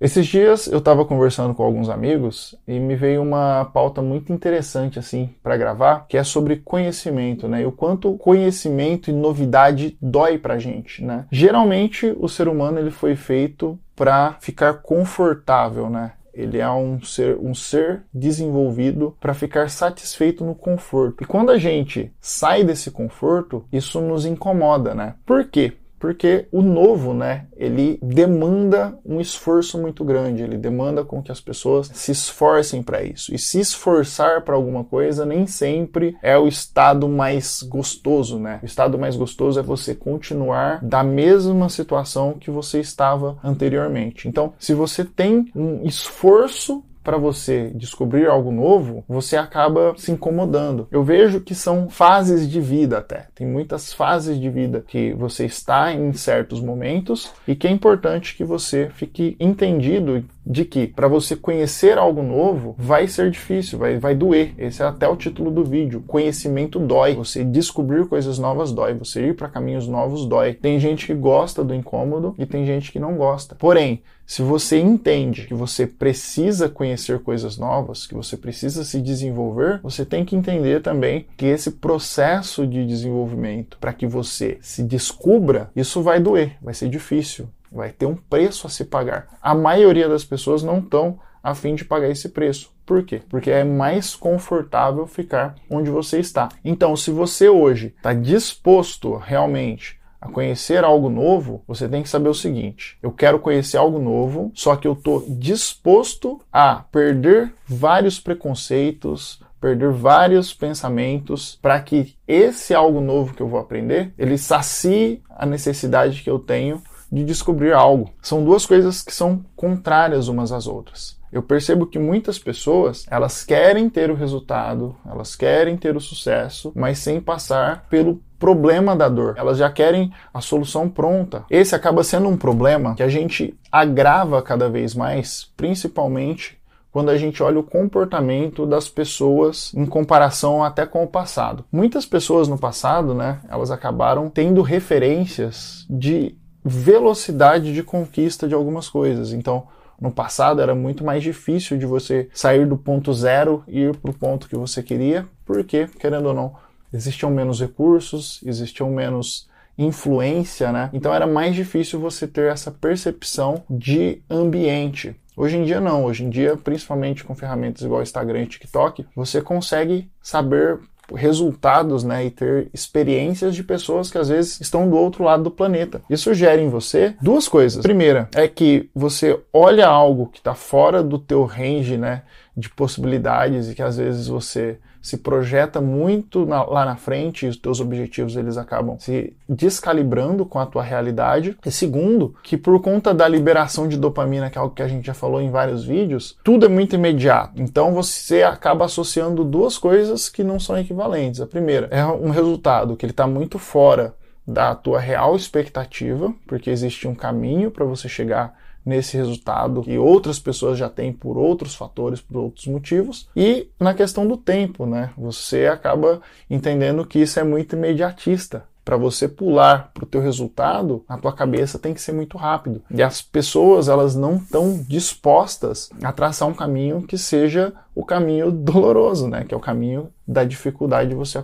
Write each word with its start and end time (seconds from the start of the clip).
Esses 0.00 0.26
dias 0.26 0.68
eu 0.68 0.78
estava 0.78 1.04
conversando 1.04 1.52
com 1.54 1.64
alguns 1.64 1.88
amigos 1.88 2.54
e 2.68 2.78
me 2.78 2.94
veio 2.94 3.20
uma 3.20 3.64
pauta 3.64 4.00
muito 4.00 4.32
interessante 4.32 4.96
assim 4.96 5.30
para 5.42 5.56
gravar, 5.56 6.06
que 6.08 6.16
é 6.16 6.22
sobre 6.22 6.56
conhecimento, 6.56 7.48
né? 7.48 7.62
E 7.62 7.66
o 7.66 7.72
quanto 7.72 8.16
conhecimento 8.16 9.10
e 9.10 9.12
novidade 9.12 9.98
dói 10.00 10.38
pra 10.38 10.56
gente, 10.56 11.04
né? 11.04 11.26
Geralmente 11.32 12.14
o 12.20 12.28
ser 12.28 12.46
humano 12.46 12.78
ele 12.78 12.92
foi 12.92 13.16
feito 13.16 13.76
para 13.96 14.36
ficar 14.40 14.74
confortável, 14.74 15.90
né? 15.90 16.12
Ele 16.32 16.58
é 16.58 16.70
um 16.70 17.02
ser, 17.02 17.36
um 17.36 17.52
ser 17.52 18.04
desenvolvido 18.14 19.16
para 19.18 19.34
ficar 19.34 19.68
satisfeito 19.68 20.44
no 20.44 20.54
conforto. 20.54 21.24
E 21.24 21.26
quando 21.26 21.50
a 21.50 21.58
gente 21.58 22.12
sai 22.20 22.62
desse 22.62 22.92
conforto, 22.92 23.64
isso 23.72 24.00
nos 24.00 24.24
incomoda, 24.24 24.94
né? 24.94 25.14
Por 25.26 25.44
quê? 25.46 25.72
Porque 25.98 26.46
o 26.52 26.62
novo, 26.62 27.12
né, 27.12 27.46
ele 27.56 27.98
demanda 28.02 28.98
um 29.04 29.20
esforço 29.20 29.78
muito 29.78 30.04
grande, 30.04 30.42
ele 30.42 30.56
demanda 30.56 31.04
com 31.04 31.22
que 31.22 31.32
as 31.32 31.40
pessoas 31.40 31.90
se 31.92 32.12
esforcem 32.12 32.82
para 32.82 33.02
isso. 33.02 33.34
E 33.34 33.38
se 33.38 33.60
esforçar 33.60 34.42
para 34.42 34.54
alguma 34.54 34.84
coisa 34.84 35.26
nem 35.26 35.46
sempre 35.46 36.16
é 36.22 36.38
o 36.38 36.46
estado 36.46 37.08
mais 37.08 37.62
gostoso, 37.62 38.38
né? 38.38 38.60
O 38.62 38.66
estado 38.66 38.98
mais 38.98 39.16
gostoso 39.16 39.58
é 39.58 39.62
você 39.62 39.94
continuar 39.94 40.84
da 40.84 41.02
mesma 41.02 41.68
situação 41.68 42.34
que 42.34 42.50
você 42.50 42.80
estava 42.80 43.36
anteriormente. 43.42 44.28
Então, 44.28 44.52
se 44.58 44.74
você 44.74 45.04
tem 45.04 45.50
um 45.54 45.84
esforço 45.84 46.82
para 47.08 47.16
você 47.16 47.70
descobrir 47.74 48.26
algo 48.26 48.52
novo, 48.52 49.02
você 49.08 49.34
acaba 49.34 49.94
se 49.96 50.12
incomodando. 50.12 50.86
Eu 50.90 51.02
vejo 51.02 51.40
que 51.40 51.54
são 51.54 51.88
fases 51.88 52.46
de 52.46 52.60
vida 52.60 52.98
até. 52.98 53.28
Tem 53.34 53.46
muitas 53.46 53.94
fases 53.94 54.38
de 54.38 54.50
vida 54.50 54.84
que 54.86 55.14
você 55.14 55.46
está 55.46 55.90
em 55.90 56.12
certos 56.12 56.60
momentos 56.60 57.32
e 57.46 57.56
que 57.56 57.66
é 57.66 57.70
importante 57.70 58.36
que 58.36 58.44
você 58.44 58.90
fique 58.92 59.38
entendido 59.40 60.22
de 60.48 60.64
que 60.64 60.86
para 60.86 61.06
você 61.06 61.36
conhecer 61.36 61.98
algo 61.98 62.22
novo 62.22 62.74
vai 62.78 63.06
ser 63.06 63.30
difícil, 63.30 63.78
vai, 63.78 63.98
vai 63.98 64.14
doer. 64.14 64.54
Esse 64.56 64.82
é 64.82 64.86
até 64.86 65.06
o 65.06 65.16
título 65.16 65.50
do 65.50 65.62
vídeo. 65.62 66.02
Conhecimento 66.06 66.78
dói. 66.78 67.14
Você 67.14 67.44
descobrir 67.44 68.06
coisas 68.06 68.38
novas 68.38 68.72
dói. 68.72 68.94
Você 68.94 69.28
ir 69.28 69.36
para 69.36 69.48
caminhos 69.48 69.86
novos 69.86 70.24
dói. 70.24 70.54
Tem 70.54 70.80
gente 70.80 71.06
que 71.06 71.14
gosta 71.14 71.62
do 71.62 71.74
incômodo 71.74 72.34
e 72.38 72.46
tem 72.46 72.64
gente 72.64 72.90
que 72.90 72.98
não 72.98 73.16
gosta. 73.16 73.54
Porém, 73.56 74.02
se 74.26 74.42
você 74.42 74.78
entende 74.78 75.46
que 75.46 75.54
você 75.54 75.86
precisa 75.86 76.68
conhecer 76.68 77.18
coisas 77.20 77.56
novas, 77.56 78.06
que 78.06 78.14
você 78.14 78.36
precisa 78.36 78.84
se 78.84 79.00
desenvolver, 79.00 79.80
você 79.82 80.04
tem 80.04 80.22
que 80.22 80.36
entender 80.36 80.82
também 80.82 81.26
que 81.34 81.46
esse 81.46 81.70
processo 81.72 82.66
de 82.66 82.86
desenvolvimento, 82.86 83.78
para 83.80 83.92
que 83.92 84.06
você 84.06 84.58
se 84.60 84.82
descubra, 84.82 85.70
isso 85.74 86.02
vai 86.02 86.20
doer, 86.20 86.56
vai 86.60 86.74
ser 86.74 86.90
difícil, 86.90 87.48
vai 87.70 87.90
ter 87.90 88.06
um 88.06 88.16
preço 88.16 88.66
a 88.66 88.70
se 88.70 88.84
pagar. 88.84 89.28
A 89.42 89.54
maioria 89.54 90.08
das 90.08 90.24
pessoas 90.24 90.62
não 90.62 90.78
estão 90.78 91.18
a 91.42 91.54
fim 91.54 91.74
de 91.74 91.84
pagar 91.84 92.10
esse 92.10 92.28
preço. 92.28 92.70
Por 92.84 93.04
quê? 93.04 93.20
Porque 93.28 93.50
é 93.50 93.64
mais 93.64 94.14
confortável 94.14 95.06
ficar 95.06 95.54
onde 95.70 95.90
você 95.90 96.18
está. 96.18 96.48
Então, 96.64 96.96
se 96.96 97.10
você 97.10 97.48
hoje 97.48 97.94
está 97.96 98.14
disposto 98.14 99.14
realmente 99.14 99.98
a 100.20 100.28
conhecer 100.28 100.82
algo 100.84 101.08
novo, 101.08 101.62
você 101.66 101.88
tem 101.88 102.02
que 102.02 102.08
saber 102.08 102.28
o 102.28 102.34
seguinte: 102.34 102.98
eu 103.02 103.12
quero 103.12 103.38
conhecer 103.38 103.76
algo 103.76 103.98
novo, 103.98 104.50
só 104.54 104.74
que 104.74 104.88
eu 104.88 104.94
estou 104.94 105.24
disposto 105.28 106.40
a 106.52 106.76
perder 106.90 107.52
vários 107.66 108.18
preconceitos, 108.18 109.40
perder 109.60 109.90
vários 109.90 110.54
pensamentos 110.54 111.58
para 111.60 111.80
que 111.80 112.16
esse 112.26 112.74
algo 112.74 113.00
novo 113.00 113.34
que 113.34 113.42
eu 113.42 113.48
vou 113.48 113.60
aprender, 113.60 114.12
ele 114.18 114.38
sacie 114.38 115.22
a 115.28 115.44
necessidade 115.44 116.22
que 116.22 116.30
eu 116.30 116.38
tenho 116.38 116.82
de 117.10 117.24
descobrir 117.24 117.72
algo. 117.72 118.10
São 118.22 118.44
duas 118.44 118.66
coisas 118.66 119.02
que 119.02 119.14
são 119.14 119.44
contrárias 119.56 120.28
umas 120.28 120.52
às 120.52 120.66
outras. 120.66 121.18
Eu 121.30 121.42
percebo 121.42 121.86
que 121.86 121.98
muitas 121.98 122.38
pessoas, 122.38 123.06
elas 123.10 123.44
querem 123.44 123.90
ter 123.90 124.10
o 124.10 124.14
resultado, 124.14 124.96
elas 125.06 125.36
querem 125.36 125.76
ter 125.76 125.94
o 125.94 126.00
sucesso, 126.00 126.72
mas 126.74 126.98
sem 126.98 127.20
passar 127.20 127.86
pelo 127.90 128.20
problema 128.38 128.96
da 128.96 129.08
dor. 129.08 129.34
Elas 129.36 129.58
já 129.58 129.70
querem 129.70 130.12
a 130.32 130.40
solução 130.40 130.88
pronta. 130.88 131.44
Esse 131.50 131.74
acaba 131.74 132.02
sendo 132.02 132.28
um 132.28 132.36
problema 132.36 132.94
que 132.94 133.02
a 133.02 133.08
gente 133.08 133.54
agrava 133.70 134.40
cada 134.40 134.70
vez 134.70 134.94
mais, 134.94 135.50
principalmente 135.56 136.56
quando 136.90 137.10
a 137.10 137.18
gente 137.18 137.42
olha 137.42 137.58
o 137.58 137.64
comportamento 137.64 138.64
das 138.64 138.88
pessoas 138.88 139.72
em 139.74 139.84
comparação 139.84 140.64
até 140.64 140.86
com 140.86 141.04
o 141.04 141.08
passado. 141.08 141.64
Muitas 141.70 142.06
pessoas 142.06 142.48
no 142.48 142.58
passado, 142.58 143.14
né, 143.14 143.40
elas 143.50 143.70
acabaram 143.70 144.30
tendo 144.30 144.62
referências 144.62 145.86
de 145.90 146.34
velocidade 146.68 147.72
de 147.72 147.82
conquista 147.82 148.46
de 148.46 148.54
algumas 148.54 148.88
coisas. 148.88 149.32
Então, 149.32 149.66
no 150.00 150.10
passado 150.10 150.60
era 150.60 150.74
muito 150.74 151.04
mais 151.04 151.22
difícil 151.22 151.76
de 151.76 151.86
você 151.86 152.28
sair 152.32 152.66
do 152.66 152.76
ponto 152.76 153.12
zero 153.12 153.64
e 153.66 153.80
ir 153.80 153.96
para 153.96 154.10
o 154.10 154.14
ponto 154.14 154.48
que 154.48 154.56
você 154.56 154.82
queria, 154.82 155.26
porque, 155.44 155.88
querendo 155.98 156.26
ou 156.26 156.34
não, 156.34 156.54
existiam 156.92 157.30
menos 157.30 157.60
recursos, 157.60 158.40
existiam 158.44 158.90
menos 158.90 159.48
influência, 159.76 160.72
né? 160.72 160.90
Então 160.92 161.14
era 161.14 161.26
mais 161.26 161.54
difícil 161.54 162.00
você 162.00 162.26
ter 162.26 162.50
essa 162.50 162.70
percepção 162.70 163.62
de 163.70 164.20
ambiente. 164.28 165.14
Hoje 165.36 165.56
em 165.56 165.64
dia 165.64 165.80
não, 165.80 166.04
hoje 166.04 166.24
em 166.24 166.30
dia, 166.30 166.56
principalmente 166.56 167.22
com 167.22 167.34
ferramentas 167.34 167.82
igual 167.82 168.02
Instagram 168.02 168.42
e 168.42 168.46
TikTok, 168.46 169.06
você 169.14 169.40
consegue 169.40 170.10
saber 170.20 170.80
resultados 171.14 172.04
né, 172.04 172.26
e 172.26 172.30
ter 172.30 172.68
experiências 172.72 173.54
de 173.54 173.62
pessoas 173.62 174.10
que 174.10 174.18
às 174.18 174.28
vezes 174.28 174.60
estão 174.60 174.88
do 174.88 174.96
outro 174.96 175.24
lado 175.24 175.44
do 175.44 175.50
planeta. 175.50 176.02
Isso 176.08 176.34
gera 176.34 176.60
em 176.60 176.68
você 176.68 177.14
duas 177.20 177.48
coisas. 177.48 177.82
Primeira 177.82 178.28
é 178.34 178.46
que 178.46 178.88
você 178.94 179.38
olha 179.52 179.86
algo 179.86 180.26
que 180.26 180.38
está 180.38 180.54
fora 180.54 181.02
do 181.02 181.18
teu 181.18 181.44
range 181.44 181.96
né, 181.96 182.22
de 182.56 182.68
possibilidades 182.68 183.70
e 183.70 183.74
que 183.74 183.82
às 183.82 183.96
vezes 183.96 184.26
você 184.26 184.78
se 185.08 185.16
projeta 185.16 185.80
muito 185.80 186.44
na, 186.44 186.62
lá 186.62 186.84
na 186.84 186.96
frente 186.96 187.46
e 187.46 187.48
os 187.48 187.56
teus 187.56 187.80
objetivos 187.80 188.36
eles 188.36 188.56
acabam 188.56 188.98
se 188.98 189.34
descalibrando 189.48 190.44
com 190.44 190.58
a 190.58 190.66
tua 190.66 190.82
realidade. 190.82 191.56
E 191.64 191.70
segundo, 191.70 192.34
que 192.42 192.56
por 192.56 192.80
conta 192.82 193.14
da 193.14 193.26
liberação 193.26 193.88
de 193.88 193.96
dopamina, 193.96 194.50
que 194.50 194.58
é 194.58 194.60
algo 194.60 194.74
que 194.74 194.82
a 194.82 194.88
gente 194.88 195.06
já 195.06 195.14
falou 195.14 195.40
em 195.40 195.50
vários 195.50 195.84
vídeos, 195.84 196.36
tudo 196.44 196.66
é 196.66 196.68
muito 196.68 196.94
imediato. 196.94 197.60
Então 197.60 197.94
você 197.94 198.42
acaba 198.42 198.84
associando 198.84 199.44
duas 199.44 199.78
coisas 199.78 200.28
que 200.28 200.44
não 200.44 200.60
são 200.60 200.76
equivalentes. 200.78 201.40
A 201.40 201.46
primeira 201.46 201.88
é 201.90 202.04
um 202.04 202.30
resultado 202.30 202.96
que 202.96 203.06
ele 203.06 203.12
está 203.12 203.26
muito 203.26 203.58
fora 203.58 204.14
da 204.46 204.74
tua 204.74 204.98
real 204.98 205.36
expectativa, 205.36 206.32
porque 206.46 206.70
existe 206.70 207.06
um 207.06 207.14
caminho 207.14 207.70
para 207.70 207.84
você 207.84 208.08
chegar 208.08 208.54
nesse 208.88 209.16
resultado 209.16 209.82
que 209.82 209.98
outras 209.98 210.38
pessoas 210.38 210.78
já 210.78 210.88
têm 210.88 211.12
por 211.12 211.36
outros 211.36 211.74
fatores, 211.74 212.20
por 212.20 212.38
outros 212.38 212.66
motivos. 212.66 213.28
E 213.36 213.68
na 213.78 213.92
questão 213.92 214.26
do 214.26 214.36
tempo, 214.36 214.86
né? 214.86 215.10
Você 215.16 215.66
acaba 215.66 216.22
entendendo 216.48 217.04
que 217.04 217.18
isso 217.18 217.38
é 217.38 217.44
muito 217.44 217.76
imediatista 217.76 218.64
para 218.88 218.96
você 218.96 219.28
pular 219.28 219.90
para 219.92 220.04
o 220.04 220.06
teu 220.06 220.18
resultado, 220.18 221.04
a 221.06 221.18
tua 221.18 221.30
cabeça 221.30 221.78
tem 221.78 221.92
que 221.92 222.00
ser 222.00 222.12
muito 222.12 222.38
rápido. 222.38 222.80
E 222.90 223.02
as 223.02 223.20
pessoas, 223.20 223.86
elas 223.86 224.16
não 224.16 224.36
estão 224.36 224.82
dispostas 224.88 225.90
a 226.02 226.10
traçar 226.10 226.48
um 226.48 226.54
caminho 226.54 227.02
que 227.02 227.18
seja 227.18 227.74
o 227.94 228.02
caminho 228.02 228.48
doloroso, 228.50 229.28
né? 229.28 229.44
Que 229.44 229.52
é 229.52 229.56
o 229.58 229.60
caminho 229.60 230.08
da 230.26 230.42
dificuldade 230.42 231.10
de 231.10 231.14
você 231.14 231.38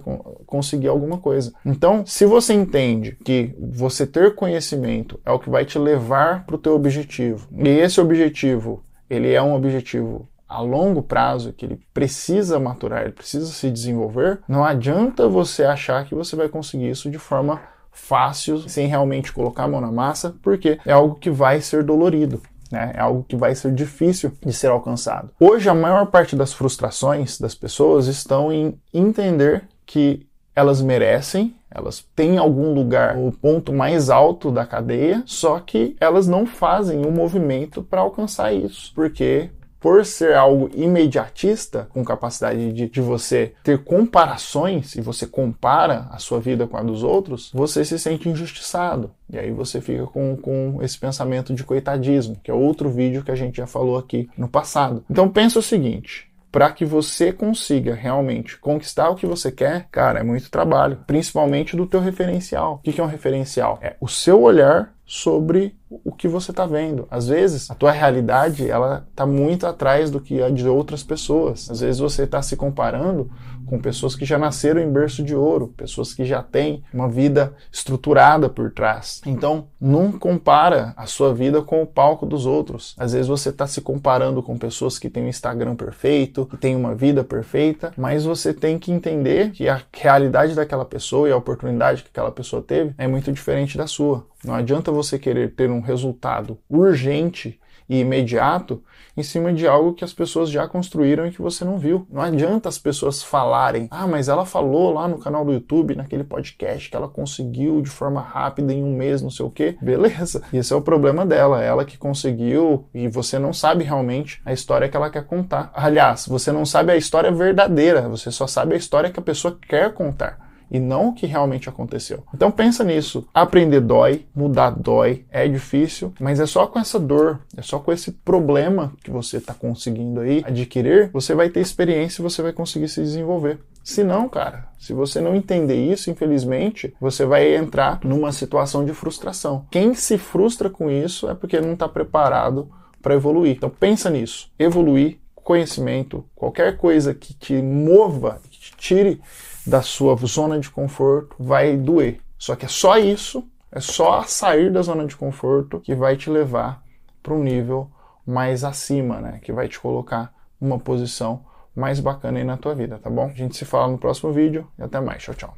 conseguir 0.46 0.88
alguma 0.88 1.18
coisa. 1.18 1.52
Então, 1.66 2.02
se 2.06 2.24
você 2.24 2.54
entende 2.54 3.18
que 3.22 3.54
você 3.60 4.06
ter 4.06 4.34
conhecimento 4.34 5.20
é 5.22 5.30
o 5.30 5.38
que 5.38 5.50
vai 5.50 5.66
te 5.66 5.78
levar 5.78 6.46
para 6.46 6.56
o 6.56 6.58
teu 6.58 6.74
objetivo, 6.74 7.46
e 7.52 7.68
esse 7.68 8.00
objetivo, 8.00 8.82
ele 9.10 9.30
é 9.30 9.42
um 9.42 9.54
objetivo 9.54 10.26
a 10.54 10.60
longo 10.60 11.02
prazo, 11.02 11.52
que 11.52 11.66
ele 11.66 11.80
precisa 11.92 12.60
maturar, 12.60 13.02
ele 13.02 13.12
precisa 13.12 13.46
se 13.46 13.70
desenvolver, 13.70 14.40
não 14.48 14.64
adianta 14.64 15.28
você 15.28 15.64
achar 15.64 16.04
que 16.04 16.14
você 16.14 16.36
vai 16.36 16.48
conseguir 16.48 16.90
isso 16.90 17.10
de 17.10 17.18
forma 17.18 17.60
fácil, 17.90 18.68
sem 18.68 18.86
realmente 18.86 19.32
colocar 19.32 19.64
a 19.64 19.68
mão 19.68 19.80
na 19.80 19.90
massa, 19.90 20.34
porque 20.42 20.78
é 20.84 20.92
algo 20.92 21.14
que 21.14 21.30
vai 21.30 21.60
ser 21.60 21.82
dolorido. 21.82 22.40
Né? 22.70 22.92
É 22.94 23.00
algo 23.00 23.24
que 23.26 23.36
vai 23.36 23.54
ser 23.54 23.72
difícil 23.72 24.32
de 24.44 24.52
ser 24.52 24.68
alcançado. 24.68 25.30
Hoje, 25.38 25.68
a 25.68 25.74
maior 25.74 26.06
parte 26.06 26.34
das 26.34 26.52
frustrações 26.52 27.38
das 27.38 27.54
pessoas 27.54 28.06
estão 28.06 28.52
em 28.52 28.78
entender 28.92 29.64
que 29.86 30.26
elas 30.56 30.80
merecem, 30.80 31.54
elas 31.70 32.04
têm 32.14 32.38
algum 32.38 32.72
lugar, 32.72 33.16
o 33.16 33.32
ponto 33.32 33.72
mais 33.72 34.08
alto 34.08 34.50
da 34.50 34.64
cadeia, 34.64 35.22
só 35.26 35.58
que 35.58 35.96
elas 36.00 36.28
não 36.28 36.46
fazem 36.46 37.04
o 37.04 37.08
um 37.08 37.12
movimento 37.12 37.82
para 37.82 38.00
alcançar 38.00 38.52
isso, 38.52 38.92
porque 38.94 39.50
por 39.84 40.02
ser 40.06 40.34
algo 40.34 40.70
imediatista, 40.72 41.86
com 41.92 42.02
capacidade 42.02 42.72
de, 42.72 42.88
de 42.88 43.00
você 43.02 43.52
ter 43.62 43.84
comparações, 43.84 44.94
e 44.94 45.02
você 45.02 45.26
compara 45.26 46.08
a 46.10 46.16
sua 46.16 46.40
vida 46.40 46.66
com 46.66 46.78
a 46.78 46.82
dos 46.82 47.02
outros, 47.02 47.50
você 47.52 47.84
se 47.84 47.98
sente 47.98 48.26
injustiçado. 48.26 49.10
E 49.30 49.38
aí 49.38 49.50
você 49.50 49.82
fica 49.82 50.06
com, 50.06 50.38
com 50.38 50.78
esse 50.80 50.98
pensamento 50.98 51.52
de 51.52 51.62
coitadismo, 51.64 52.40
que 52.42 52.50
é 52.50 52.54
outro 52.54 52.88
vídeo 52.88 53.22
que 53.22 53.30
a 53.30 53.34
gente 53.34 53.58
já 53.58 53.66
falou 53.66 53.98
aqui 53.98 54.26
no 54.38 54.48
passado. 54.48 55.04
Então 55.10 55.28
pensa 55.28 55.58
o 55.58 55.62
seguinte, 55.62 56.30
para 56.50 56.70
que 56.70 56.86
você 56.86 57.30
consiga 57.30 57.94
realmente 57.94 58.56
conquistar 58.56 59.10
o 59.10 59.16
que 59.16 59.26
você 59.26 59.52
quer, 59.52 59.88
cara, 59.90 60.20
é 60.20 60.22
muito 60.22 60.50
trabalho, 60.50 61.00
principalmente 61.06 61.76
do 61.76 61.84
teu 61.84 62.00
referencial. 62.00 62.76
O 62.76 62.90
que 62.90 62.98
é 62.98 63.04
um 63.04 63.06
referencial? 63.06 63.78
É 63.82 63.96
o 64.00 64.08
seu 64.08 64.40
olhar 64.40 64.94
sobre 65.04 65.76
o 65.90 66.12
que 66.12 66.26
você 66.26 66.50
está 66.50 66.66
vendo. 66.66 67.06
Às 67.10 67.28
vezes, 67.28 67.70
a 67.70 67.74
tua 67.74 67.92
realidade 67.92 68.68
ela 68.68 69.06
está 69.10 69.26
muito 69.26 69.66
atrás 69.66 70.10
do 70.10 70.20
que 70.20 70.42
a 70.42 70.50
de 70.50 70.66
outras 70.68 71.02
pessoas. 71.02 71.70
Às 71.70 71.80
vezes 71.80 72.00
você 72.00 72.24
está 72.24 72.42
se 72.42 72.56
comparando 72.56 73.30
com 73.64 73.78
pessoas 73.78 74.14
que 74.14 74.24
já 74.24 74.38
nasceram 74.38 74.80
em 74.80 74.92
berço 74.92 75.22
de 75.22 75.34
ouro, 75.34 75.72
pessoas 75.76 76.12
que 76.12 76.24
já 76.24 76.42
têm 76.42 76.84
uma 76.92 77.08
vida 77.08 77.54
estruturada 77.72 78.48
por 78.48 78.70
trás. 78.70 79.20
Então, 79.26 79.66
não 79.80 80.12
compara 80.12 80.92
a 80.96 81.06
sua 81.06 81.34
vida 81.34 81.62
com 81.62 81.82
o 81.82 81.86
palco 81.86 82.26
dos 82.26 82.46
outros. 82.46 82.94
Às 82.98 83.12
vezes 83.12 83.26
você 83.26 83.48
está 83.48 83.66
se 83.66 83.80
comparando 83.80 84.42
com 84.42 84.58
pessoas 84.58 84.98
que 84.98 85.08
têm 85.08 85.24
um 85.24 85.28
Instagram 85.28 85.74
perfeito, 85.76 86.46
que 86.46 86.56
têm 86.56 86.76
uma 86.76 86.94
vida 86.94 87.24
perfeita, 87.24 87.92
mas 87.96 88.24
você 88.24 88.52
tem 88.52 88.78
que 88.78 88.92
entender 88.92 89.50
que 89.52 89.68
a 89.68 89.80
realidade 89.92 90.54
daquela 90.54 90.84
pessoa 90.84 91.28
e 91.28 91.32
a 91.32 91.36
oportunidade 91.36 92.02
que 92.02 92.10
aquela 92.10 92.30
pessoa 92.30 92.62
teve 92.62 92.94
é 92.98 93.06
muito 93.06 93.32
diferente 93.32 93.78
da 93.78 93.86
sua. 93.86 94.26
Não 94.44 94.54
adianta 94.54 94.92
você 94.92 95.18
querer 95.18 95.54
ter 95.54 95.70
um 95.70 95.73
resultado 95.80 96.58
urgente 96.68 97.60
e 97.88 98.00
imediato 98.00 98.82
em 99.16 99.22
cima 99.22 99.52
de 99.52 99.66
algo 99.66 99.94
que 99.94 100.04
as 100.04 100.12
pessoas 100.12 100.50
já 100.50 100.66
construíram 100.66 101.26
e 101.26 101.30
que 101.30 101.40
você 101.40 101.64
não 101.64 101.78
viu. 101.78 102.06
Não 102.10 102.20
adianta 102.20 102.68
as 102.68 102.78
pessoas 102.78 103.22
falarem, 103.22 103.86
ah, 103.90 104.06
mas 104.06 104.28
ela 104.28 104.44
falou 104.44 104.92
lá 104.92 105.06
no 105.06 105.18
canal 105.18 105.44
do 105.44 105.52
YouTube, 105.52 105.94
naquele 105.94 106.24
podcast, 106.24 106.90
que 106.90 106.96
ela 106.96 107.08
conseguiu 107.08 107.80
de 107.80 107.90
forma 107.90 108.20
rápida 108.20 108.72
em 108.72 108.82
um 108.82 108.94
mês, 108.96 109.22
não 109.22 109.30
sei 109.30 109.46
o 109.46 109.50
quê. 109.50 109.76
Beleza, 109.80 110.42
esse 110.52 110.72
é 110.72 110.76
o 110.76 110.82
problema 110.82 111.24
dela, 111.24 111.62
ela 111.62 111.84
que 111.84 111.96
conseguiu 111.96 112.86
e 112.92 113.06
você 113.06 113.38
não 113.38 113.52
sabe 113.52 113.84
realmente 113.84 114.40
a 114.44 114.52
história 114.52 114.88
que 114.88 114.96
ela 114.96 115.10
quer 115.10 115.24
contar. 115.26 115.70
Aliás, 115.74 116.26
você 116.26 116.50
não 116.50 116.64
sabe 116.64 116.92
a 116.92 116.96
história 116.96 117.30
verdadeira, 117.30 118.08
você 118.08 118.30
só 118.30 118.46
sabe 118.46 118.74
a 118.74 118.78
história 118.78 119.10
que 119.10 119.20
a 119.20 119.22
pessoa 119.22 119.56
quer 119.68 119.92
contar 119.92 120.43
e 120.74 120.80
não 120.80 121.10
o 121.10 121.14
que 121.14 121.24
realmente 121.24 121.68
aconteceu. 121.68 122.24
Então 122.34 122.50
pensa 122.50 122.82
nisso. 122.82 123.28
Aprender 123.32 123.80
dói, 123.80 124.26
mudar 124.34 124.70
dói, 124.70 125.24
é 125.30 125.46
difícil, 125.46 126.12
mas 126.18 126.40
é 126.40 126.46
só 126.46 126.66
com 126.66 126.80
essa 126.80 126.98
dor, 126.98 127.38
é 127.56 127.62
só 127.62 127.78
com 127.78 127.92
esse 127.92 128.10
problema 128.10 128.92
que 129.04 129.08
você 129.08 129.36
está 129.36 129.54
conseguindo 129.54 130.18
aí 130.18 130.42
adquirir, 130.44 131.10
você 131.12 131.32
vai 131.32 131.48
ter 131.48 131.60
experiência 131.60 132.20
e 132.20 132.24
você 132.24 132.42
vai 132.42 132.52
conseguir 132.52 132.88
se 132.88 133.00
desenvolver. 133.00 133.60
Se 133.84 134.02
não, 134.02 134.28
cara, 134.28 134.68
se 134.76 134.92
você 134.92 135.20
não 135.20 135.36
entender 135.36 135.76
isso, 135.76 136.10
infelizmente, 136.10 136.92
você 137.00 137.24
vai 137.24 137.54
entrar 137.54 138.00
numa 138.02 138.32
situação 138.32 138.84
de 138.84 138.92
frustração. 138.92 139.66
Quem 139.70 139.94
se 139.94 140.18
frustra 140.18 140.68
com 140.68 140.90
isso 140.90 141.30
é 141.30 141.34
porque 141.34 141.60
não 141.60 141.74
está 141.74 141.88
preparado 141.88 142.68
para 143.00 143.14
evoluir. 143.14 143.54
Então 143.56 143.70
pensa 143.70 144.10
nisso. 144.10 144.50
Evoluir, 144.58 145.18
conhecimento, 145.36 146.24
qualquer 146.34 146.76
coisa 146.78 147.14
que 147.14 147.32
te 147.32 147.62
mova, 147.62 148.40
que 148.50 148.58
te 148.58 148.76
tire 148.76 149.20
da 149.66 149.82
sua 149.82 150.16
zona 150.16 150.58
de 150.58 150.70
conforto 150.70 151.36
vai 151.38 151.76
doer. 151.76 152.20
Só 152.38 152.54
que 152.54 152.66
é 152.66 152.68
só 152.68 152.98
isso, 152.98 153.44
é 153.72 153.80
só 153.80 154.22
sair 154.22 154.72
da 154.72 154.82
zona 154.82 155.06
de 155.06 155.16
conforto 155.16 155.80
que 155.80 155.94
vai 155.94 156.16
te 156.16 156.30
levar 156.30 156.82
para 157.22 157.34
um 157.34 157.42
nível 157.42 157.90
mais 158.26 158.64
acima, 158.64 159.20
né? 159.20 159.40
Que 159.42 159.52
vai 159.52 159.68
te 159.68 159.80
colocar 159.80 160.32
numa 160.60 160.78
posição 160.78 161.44
mais 161.74 162.00
bacana 162.00 162.38
aí 162.38 162.44
na 162.44 162.56
tua 162.56 162.74
vida, 162.74 162.98
tá 162.98 163.10
bom? 163.10 163.26
A 163.26 163.34
gente 163.34 163.56
se 163.56 163.64
fala 163.64 163.90
no 163.90 163.98
próximo 163.98 164.32
vídeo 164.32 164.66
e 164.78 164.82
até 164.82 165.00
mais. 165.00 165.22
Tchau, 165.22 165.34
tchau. 165.34 165.54